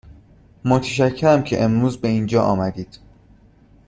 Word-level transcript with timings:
متشکرم 0.65 1.43
که 1.43 1.63
امروز 1.63 1.97
به 2.01 2.07
اینجا 2.07 2.43
آمدید. 2.43 2.99